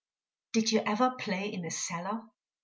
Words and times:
Did 0.53 0.71
you 0.71 0.81
ever 0.83 1.13
play 1.19 1.53
in 1.53 1.63
a 1.63 1.69
cellar? 1.69 2.23